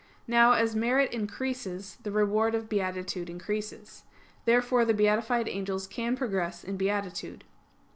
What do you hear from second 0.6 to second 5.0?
merit increases, the reward of beatitude increases. Therefore the